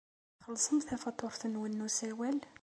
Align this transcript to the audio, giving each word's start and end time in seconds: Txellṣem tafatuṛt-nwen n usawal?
Txellṣem 0.37 0.77
tafatuṛt-nwen 0.87 1.75
n 1.81 1.85
usawal? 1.87 2.39